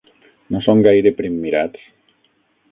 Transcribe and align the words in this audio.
No 0.55 0.61
són 0.67 0.81
gaire 0.87 1.13
primmirats. 1.21 1.87